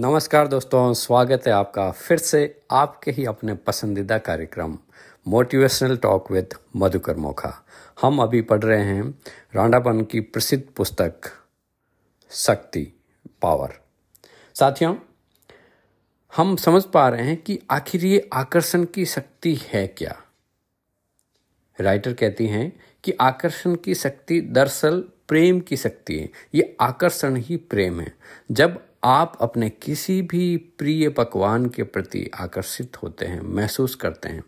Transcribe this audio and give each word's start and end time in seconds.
नमस्कार 0.00 0.48
दोस्तों, 0.48 0.94
स्वागत 0.94 1.42
है 1.46 1.52
आपका 1.52 1.90
फिर 1.90 2.18
से 2.18 2.62
आपके 2.70 3.10
ही 3.10 3.24
अपने 3.24 3.54
पसंदीदा 3.54 4.18
कार्यक्रम 4.18 4.78
motivational 5.28 5.96
talk 5.96 6.30
with 6.32 6.54
Madhukar 6.76 7.16
Mokha. 7.16 7.66
हम 8.02 8.22
अभी 8.22 8.42
पढ़ 8.42 8.62
रहे 8.62 8.82
हैं 8.82 9.18
रांडापन 9.54 10.04
की 10.04 10.20
प्रसिद्ध 10.20 10.64
पुस्तक, 10.76 11.12
शक्ति, 12.30 12.92
पावर। 13.42 13.74
साथियों, 14.54 14.96
हम 16.36 16.56
समझ 16.56 16.84
पा 16.84 17.08
रहे 17.08 17.22
हैं 17.22 17.42
कि 17.42 17.60
आखिर 17.70 18.04
ये 18.04 18.30
आकर्षण 18.32 18.84
की 18.84 19.06
शक्ति 19.06 19.54
है 19.54 19.86
क्या? 19.86 20.22
राइटर 21.80 22.14
कहती 22.14 22.46
हैं 22.46 22.80
कि 23.04 23.12
आकर्षण 23.12 23.74
की 23.74 23.94
शक्ति 23.94 24.40
दरअसल 24.40 25.04
प्रेम 25.28 25.60
की 25.60 25.76
शक्ति 25.76 26.18
है। 26.18 26.30
ये 26.54 26.76
आकर्षण 26.80 27.36
ही 27.36 27.56
प्रेम 27.56 28.00
है। 28.00 28.18
जब 28.52 28.87
आप 29.02 29.38
अपने 29.40 29.68
किसी 29.70 30.22
भी 30.22 30.56
प्रिय 30.78 31.08
पकवान 31.08 31.66
के 31.66 31.82
प्रति 31.82 32.30
आकर्षित 32.34 32.96
होते 33.02 33.26
हैं, 33.26 33.40
महसूस 33.40 33.94
करते 33.94 34.28
हैं 34.28 34.42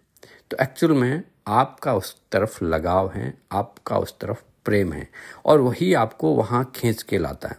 तो 0.51 0.57
एक्चुअल 0.63 0.93
में 0.93 1.23
आपका 1.49 1.95
उस 1.95 2.17
तरफ़ 2.33 2.65
लगाव 2.65 3.11
है, 3.13 3.35
आपका 3.53 3.99
उस 3.99 4.19
तरफ़ 4.19 4.43
प्रेम 4.65 4.93
है, 4.93 5.09
और 5.45 5.61
वही 5.61 5.93
आपको 5.95 6.35
वहाँ 6.35 6.73
खींच 6.77 7.03
के 7.03 7.19
लाता 7.19 7.49
है। 7.49 7.57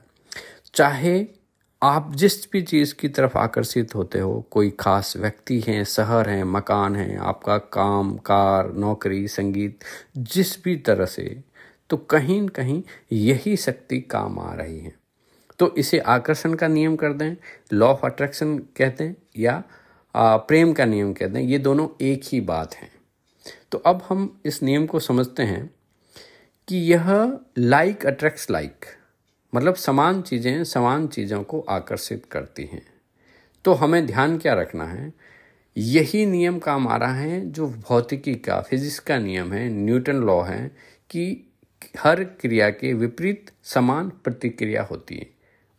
चाहे 0.73 1.26
आप 1.82 2.12
जिस 2.16 2.52
भी 2.52 2.62
चीज़ 2.62 2.94
की 2.96 3.10
तरफ़ 3.10 3.38
आकर्षित 3.38 3.96
होते 3.96 4.20
हो, 4.20 4.41
कोई 4.52 4.70
खास 4.70 5.18
व्यक्ति 5.18 5.60
हैं, 5.60 5.84
शहर 5.84 6.30
हैं, 6.30 6.44
मकान 6.44 6.96
हैं, 6.96 7.18
आपका 7.18 7.58
काम, 7.58 8.16
कार, 8.18 8.71
नौकरी, 8.73 9.27
संगीत, 9.27 9.80
जिस 10.18 10.63
भी 10.63 10.76
तरह 10.76 11.05
से 11.05 11.44
तो 11.90 11.98
कहीं 11.98 12.41
न 12.41 12.48
कहीं 12.48 12.84
यही 13.12 13.58
शक्ति 13.58 13.99
काम 14.02 14.40
आ 14.40 14.54
रही 14.54 14.80
है। 14.80 15.01
तो 15.62 15.74
इसे 15.78 16.00
आकर्षण 16.00 16.54
का 16.54 16.68
नियम 16.68 16.96
कर 16.96 17.14
दें 17.14 17.36
लॉ 17.74 17.88
ऑफ़ 17.88 18.06
अट्रैक्शन 18.06 18.58
कहते 18.78 19.04
हैं, 19.04 19.16
या 19.38 19.64
प्रेम 20.16 20.72
का 20.74 20.85
नियम 20.85 21.12
कहते 21.13 21.40
हैं, 21.40 21.46
ये 21.46 21.58
दोनों 21.60 21.88
एक 22.02 22.22
ही 22.26 22.40
बात 22.41 22.76
हैं। 22.76 22.91
तो 23.72 23.77
अब 23.77 24.02
हम 24.10 24.41
इस 24.46 24.62
नियम 24.63 24.85
को 24.85 25.00
समझते 25.00 25.44
हैं 25.44 25.70
कि 26.68 26.77
यह 26.91 27.12
लाइक 27.58 28.05
अट्रैक्ट्स 28.05 28.50
लाइक 28.52 28.85
मतलब 29.54 29.76
समान 29.76 30.22
चीज़ें 30.22 30.63
समान 30.63 31.08
चीज़ों 31.08 31.41
को 31.44 31.60
आकर्षित 31.70 32.26
करती 32.32 32.63
हैं। 32.63 32.82
तो 33.66 33.74
हमें 33.74 34.05
ध्यान 34.05 34.38
क्या 34.38 34.54
रखना 34.54 34.85
है? 34.85 35.13
यही 35.78 36.26
नियम 36.26 36.60
काम 36.60 36.88
आ 36.88 36.98
रहा 36.98 37.16
है 37.16 37.40
जो 37.52 37.68
भौतिकी 37.68 38.34
का 38.35 38.60
फिजिक्स 38.62 39.00
का 39.00 39.18
नियम 39.20 39.54
है, 39.54 39.68
न्यूटन 39.70 40.16
लॉ 40.16 40.41
है, 40.41 40.68
कि 41.10 41.54
हर 42.00 42.24
क्रिया 42.24 42.70
के 42.70 42.94
विपरीत 42.94 43.52
समान 43.66 44.10
प्रतिक्रिया 44.24 44.84
होती 44.84 45.16
है। 45.16 45.30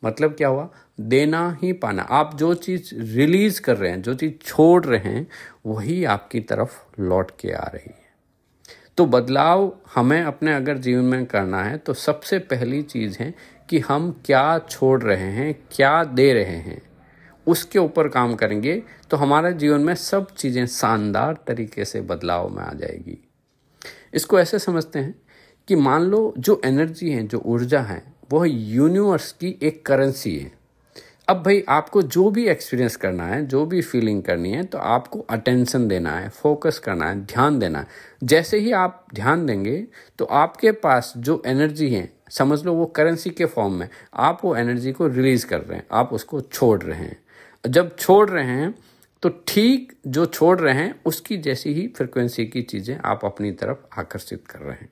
मतलब 0.02 0.34
क्या 0.34 0.48
हुआ? 0.48 0.68
देना 1.00 1.58
ही 1.62 1.72
पाना। 1.72 2.02
आप 2.02 2.36
जो 2.36 2.52
चीज़ 2.54 2.94
रिलीज़ 2.94 3.60
कर 3.60 3.76
रहे 3.76 3.90
हैं, 3.90 4.02
जो 4.02 4.14
चीज़ 4.14 4.32
छोड़ 4.44 4.84
रहे 4.84 4.98
हैं, 5.04 5.26
वही 5.66 6.04
आपकी 6.04 6.40
तरफ़ 6.42 6.78
लौट 7.00 7.30
के 7.40 7.50
आ 7.50 7.64
रही 7.64 7.88
है। 7.88 8.00
तो 8.98 9.06
बदलाव 9.06 9.72
हमें 9.94 10.22
अपने 10.22 10.54
अगर 10.54 10.78
जीवन 10.78 11.04
में 11.04 11.24
करना 11.26 11.62
है 11.64 11.76
तो 11.78 11.94
सबसे 11.94 12.38
पहली 12.38 12.82
चीज़ 12.84 13.16
है 13.20 13.32
कि 13.68 13.78
हम 13.78 14.10
क्या 14.24 14.58
छोड़ 14.60 15.02
रहे 15.02 15.30
हैं, 15.32 15.54
क्या 15.72 16.02
दे 16.04 16.32
रहे 16.32 16.56
हैं, 16.58 16.80
उसके 17.46 17.78
ऊपर 17.78 18.08
काम 18.08 18.34
करेंगे 18.34 18.82
तो 19.10 19.16
हमारे 19.16 19.52
जीवन 19.52 19.80
में 19.80 19.94
सब 19.94 20.34
चीज़ें 20.34 20.66
शानदार 20.66 21.38
तरीके 21.46 21.84
से 21.84 22.00
बदलाव 22.00 22.48
में 22.48 22.62
आ 22.62 22.72
जाएगी। 22.72 23.18
इसको 24.14 24.38
ऐसे 24.40 24.58
समझते 24.58 24.98
हैं 24.98 25.14
कि 25.68 25.76
मान 25.76 26.02
लो 26.02 26.34
जो 26.38 26.60
एनर्जी 26.64 27.10
है, 27.10 27.26
जो 27.26 27.38
ऊर्जा 27.38 27.80
है 27.80 28.02
वो 28.32 28.44
यूनिवर्स 28.44 29.30
की 29.32 29.58
एक 29.62 29.84
करेंसी 29.86 30.36
है। 30.36 30.50
अब 31.28 31.42
भाई, 31.42 31.62
आपको 31.68 32.02
जो 32.04 32.30
भी 32.30 32.46
एक्सपीरियंस 32.48 32.94
करना 32.96 33.24
है, 33.26 33.44
जो 33.46 33.64
भी 33.66 33.80
फीलिंग 33.82 34.22
करनी 34.22 34.52
है 34.52 34.62
तो 34.64 34.78
आपको 34.78 35.18
अटेंशन 35.30 35.86
देना 35.88 36.10
है 36.10 36.28
फोकस 36.30 36.78
करना 36.78 37.08
है, 37.08 37.24
ध्यान 37.24 37.58
देना 37.58 37.78
है। 37.78 37.86
जैसे 38.24 38.58
ही 38.58 38.72
आप 38.72 39.04
ध्यान 39.14 39.44
देंगे 39.46 39.76
तो 40.18 40.24
आपके 40.24 40.72
पास 40.72 41.12
जो 41.18 41.42
एनर्जी 41.46 41.88
है, 41.90 42.08
समझ 42.30 42.62
लो 42.64 42.74
वो 42.74 42.86
करेंसी 42.86 43.30
के 43.30 43.44
फॉर्म 43.46 43.74
में, 43.74 43.88
आप 44.14 44.40
वो 44.44 44.54
एनर्जी 44.56 44.92
को 44.92 45.06
रिलीज़ 45.08 45.46
कर 45.46 45.60
रहे 45.60 45.78
हैं, 45.78 45.86
आप 45.92 46.12
उसको 46.12 46.40
छोड़ 46.42 46.82
रहे 46.82 46.98
हैं। 46.98 47.20
जब 47.64 47.96
छोड़ 47.96 48.28
रहे 48.30 48.44
हैं 48.46 48.74
तो 49.22 49.28
ठीक 49.48 49.92
जो 50.06 50.26
छोड़ 50.26 50.58
रहे 50.60 50.74
हैं, 50.74 50.94
उसकी 51.06 51.36
जैसी 51.38 51.72
ही 51.74 51.86
फ्रिक्वेंसी 51.88 52.46
की 52.46 52.62
चीज़ें 52.62 52.96
आप 52.96 53.24
अपनी 53.24 53.52
तरफ़ 53.52 54.00
आकर्षित 54.00 54.46
कर 54.46 54.58
रहे 54.58 54.76
हैं। 54.76 54.88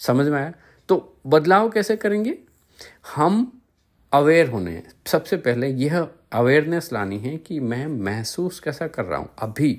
समझ 0.00 0.26
में 0.26 0.38
आया? 0.38 0.52
तो 0.88 1.18
बदलाव 1.26 1.68
कैसे 1.70 1.96
करेंगे? 1.96 2.38
हम 3.16 3.60
अवेयर 4.12 4.48
होने 4.48 4.82
सबसे 5.06 5.36
पहले 5.36 5.68
यह 5.68 5.98
अवेयरनेस 6.32 6.92
लानी 6.92 7.18
है 7.18 7.36
कि 7.36 7.58
मैं 7.60 7.86
महसूस 7.86 8.60
कैसा 8.60 8.86
कर 8.86 9.04
रहा 9.04 9.18
हूँ 9.18 9.28
अभी 9.38 9.72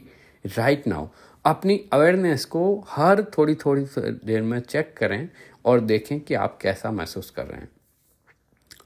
राइट 0.46 0.88
नाउ 0.88 1.08
अपनी 1.46 1.78
अवेयरनेस 1.94 2.46
को 2.46 2.64
हर 2.90 3.24
थोड़ी 3.38 3.56
थोड़ी 3.56 3.86
देर 4.00 4.42
में 4.42 4.60
चेक 4.60 4.94
करें 4.98 5.30
और 5.66 5.80
देखें 5.80 6.20
कि 6.20 6.34
आप 6.34 6.58
कैसा 6.62 6.92
महसूस 6.92 7.30
कर 7.30 7.46
रहे 7.46 7.60
हैं। 7.60 7.70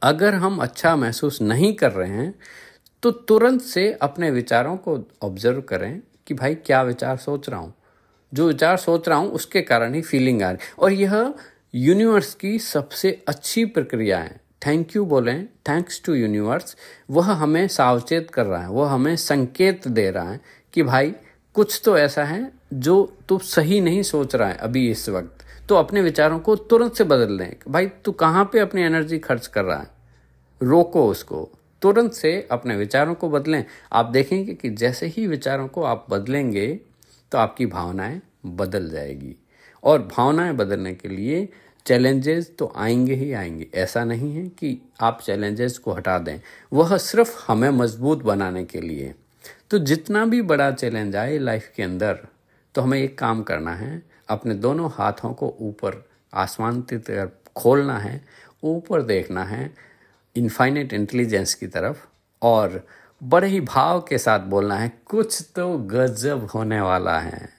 अगर 0.04 0.34
हम 0.34 0.58
अच्छा 0.58 0.96
महसूस 0.96 1.42
नहीं 1.42 1.74
कर 1.74 1.92
रहे 1.92 2.10
हैं 2.10 2.34
तो 3.04 3.12
तुरंत 3.12 3.62
से 3.62 3.92
अपने 4.02 4.32
विचारों 4.32 4.76
को 4.78 4.98
ऑब्ज़र्व 5.24 5.62
करें 5.62 6.02
कि 6.28 6.34
भाई 6.34 6.56
क्या 6.56 6.82
विचार 6.82 7.18
सोच 7.18 7.50
रहा 7.50 7.60
हूँ। 7.60 7.74
जो 8.32 8.48
विचार 8.48 8.78
सोच 8.78 9.08
रहा 9.10 9.18
हूँ, 9.18 9.30
उसके 9.30 9.62
कारण 9.62 9.94
ही 9.94 10.02
फीलिंग 10.02 10.42
आ 10.42 10.52
रही 10.52 10.74
और 10.80 10.92
यह 10.92 11.34
यूनिवर्स 11.80 12.34
की 12.34 12.60
सबसे 12.60 13.24
अच्छी 13.28 13.66
प्रक्रिया 13.66 14.20
है 14.20 14.42
थैंक 14.68 14.96
यू 14.96 15.06
बोलें 15.06 15.46
थैंक्स 15.48 16.02
टू 16.06 16.14
यूनिवर्स 16.14 16.78
वह 17.10 17.26
हमें 17.26 17.68
सावचेत 17.68 18.30
कर 18.30 18.46
रहा 18.46 18.62
है, 18.62 18.70
वह 18.70 18.90
हमें 18.90 19.16
संकेत 19.16 19.88
दे 19.88 20.12
रहा 20.12 20.32
है 20.32 20.42
कि 20.74 20.84
भाई, 20.84 21.14
कुछ 21.54 21.82
तो 21.86 21.98
ऐसा 21.98 22.24
है 22.24 22.52
जो 22.74 23.18
तू 23.30 23.38
सही 23.38 23.82
नहीं 23.82 24.04
सोच 24.04 24.36
रहा 24.36 24.50
है 24.50 24.56
अभी 24.56 24.92
इस 24.92 25.10
वक्त। 25.10 25.46
तो 25.70 25.76
अपने 25.76 26.02
विचारों 26.02 26.40
को 26.40 26.56
तुरंत 26.56 26.96
से 26.96 27.04
बदल 27.04 27.38
दें। 27.38 27.54
भाई, 27.68 27.88
तू 27.88 28.12
कहाँ 28.12 28.50
पे 28.54 28.60
अपनी 28.60 28.82
एनर्जी 28.82 29.20
खर्च 29.20 29.48
कर 29.48 29.64
रहा 29.64 29.80
है? 29.80 29.88
रोको 30.64 31.08
उसको। 31.10 31.50
तुरंत 31.82 32.14
से 32.14 32.48
अपने 32.52 32.76
विचारों 32.76 33.16
को 33.16 33.30
बदलें। 33.30 33.66
आप 33.94 34.06
देखेंगे 34.06 34.54
कि 34.54 34.70
जैसे 34.70 35.08
ही 35.08 35.28
विचारों 35.28 35.68
को 35.68 35.84
आप 35.84 36.06
बदलेंगे 36.10 36.80
तो 37.32 37.38
आपकी 37.38 37.66
भावनाएँ 37.66 38.22
बदल 38.46 38.90
जाएगी। 38.90 39.36
और 39.84 40.02
भावनाएँ 40.18 40.54
बदलने 40.54 40.94
के 40.94 41.10
लिए 41.10 41.48
चैलेंजेस 41.86 42.52
तो 42.60 42.74
आएँगे 42.76 43.14
ही 43.14 43.34
आएँगे। 43.34 43.68
ऐसा 43.76 44.04
नहीं 44.04 44.36
है 44.36 44.48
कि 44.48 44.82
आप 45.02 45.22
चैलेंजेस 45.22 45.78
को 45.78 45.94
हटा 45.94 46.18
दें। 46.20 46.40
वह 46.74 46.98
सिर्फ़ 46.98 47.46
हमें 47.48 47.70
मज़बूत 47.70 48.24
बनाने 48.24 48.64
के 48.66 48.82
लिए। 48.82 49.14
तो 49.70 49.80
जितना 49.80 50.26
भी 50.26 50.42
बड़ा 50.42 50.72
चैलेंज 50.72 51.16
आए 51.16 51.38
लाइफ 51.38 51.72
के 51.76 51.84
अंदर 51.84 52.28
तो 52.76 52.82
हमें 52.82 53.00
एक 53.00 53.18
काम 53.18 53.44
करना 53.44 53.74
है, 53.74 54.04
अपने 54.30 54.54
दोनों 54.54 54.90
हाथों 54.94 55.34
को 55.34 55.56
ऊपर 55.62 56.06
आसमान 56.34 56.82
की 56.82 56.98
तरफ़ 56.98 57.50
खोलना 57.56 57.98
है, 57.98 58.22
ऊपर 58.64 59.02
देखना 59.02 59.44
है 59.44 59.74
इनफाइनेट 60.36 60.94
इंटेलिजेंस 60.94 61.54
की 61.54 61.68
तरफ़, 61.68 61.98
और 62.42 62.88
बड़े 63.24 63.48
ही 63.48 63.62
भाव 63.62 64.02
के 64.02 64.18
साथ 64.18 64.40
बोलना 64.40 64.76
है, 64.76 64.92
कुछ 65.06 65.42
तो 65.56 65.78
गजब 65.78 66.46
होने 66.46 66.82
वाला 66.82 67.20
है। 67.20 67.56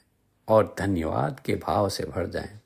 और 0.48 0.74
धन्यवाद 0.78 1.40
के 1.44 1.54
भाव 1.54 1.88
से 1.88 2.04
भर 2.04 2.26
जाएँ। 2.26 2.60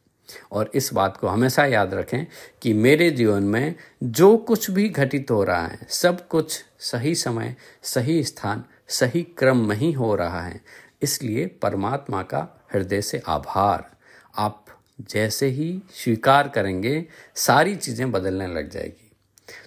और 0.53 0.71
इस 0.75 0.93
बात 0.93 1.17
को 1.17 1.27
हमेशा 1.27 1.65
याद 1.65 1.95
रखें 1.95 2.27
कि 2.63 2.73
मेरे 2.73 3.11
जीवन 3.11 3.43
में 3.43 3.75
जो 4.03 4.37
कुछ 4.37 4.71
भी 4.71 4.89
घटित 4.89 5.31
हो 5.31 5.45
रहा 5.45 5.67
है, 5.67 5.87
सब 5.89 6.29
कुछ 6.29 6.65
सही 6.79 7.15
समय, 7.15 7.57
सही 7.83 8.25
स्थान, 8.25 8.65
सही 8.89 9.23
क्रम 9.23 9.69
में 9.69 9.77
ही 9.77 9.93
हो 9.93 10.15
रहा 10.15 10.41
है। 10.41 10.61
इसलिए 11.03 11.47
परमात्मा 11.47 12.23
का 12.23 12.67
हृदय 12.75 13.03
से 13.03 13.23
आभार। 13.27 13.91
आप 14.37 14.67
जैसे 15.01 15.47
ही 15.47 15.83
स्वीकार 16.05 16.49
करेंगे, 16.49 17.07
सारी 17.35 17.77
चीज़ें 17.77 18.13
बदलने 18.13 18.47
लग 18.47 18.71
जाएगी। 18.71 19.02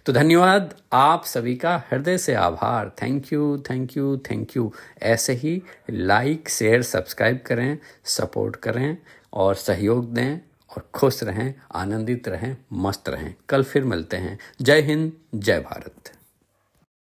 तो 0.05 0.13
धन्यवाद, 0.13 0.73
आप 0.93 1.25
सभी 1.25 1.55
का 1.55 1.83
हृदय 1.91 2.17
से 2.17 2.33
आभार। 2.33 2.91
Thank 3.01 3.33
you 3.33 3.63
thank 3.69 3.97
you 3.97 4.17
thank 4.17 4.57
you 4.57 4.71
ऐसे 5.01 5.33
ही 5.33 5.61
लाइक 5.89 6.49
शेयर 6.49 6.81
सब्सक्राइब 6.81 7.39
करें 7.45 7.77
सपोर्ट 8.03 8.55
करें 8.55 8.97
और 9.33 9.55
सहयोग 9.55 10.13
दें 10.13 10.37
और 10.69 10.89
खुश 10.93 11.23
रहें, 11.23 11.53
आनंदित 11.75 12.27
रहें, 12.27 12.55
मस्त 12.73 13.09
रहें। 13.09 13.33
कल 13.49 13.63
फिर 13.63 13.83
मिलते 13.83 14.17
हैं। 14.17 14.39
जय 14.61 14.81
हिंद, 14.81 15.11
जय 15.35 15.59
भारत। 15.59 16.11